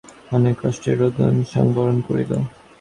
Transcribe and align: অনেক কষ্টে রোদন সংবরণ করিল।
অনেক 0.31 0.55
কষ্টে 0.61 0.91
রোদন 0.93 1.35
সংবরণ 1.53 1.97
করিল। 2.07 2.31